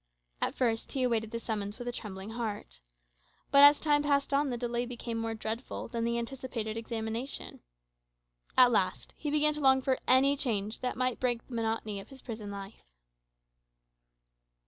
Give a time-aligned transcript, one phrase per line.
[0.41, 2.79] At first he awaited the summons with a trembling heart.
[3.51, 7.59] But as time passed on, the delay became more dreadful than the anticipated examination.
[8.57, 12.09] At last he began to long for any change that might break the monotony of
[12.09, 12.83] his prison life.